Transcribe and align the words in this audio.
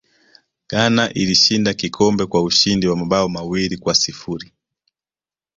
ghana 0.69 1.13
ilishinda 1.13 1.73
kikombe 1.73 2.25
kwa 2.25 2.43
ushindi 2.43 2.87
wa 2.87 2.95
mabao 2.95 3.29
mawili 3.29 3.77
kwa 3.77 3.95
sifuri 3.95 4.51